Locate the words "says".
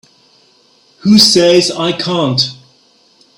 1.19-1.69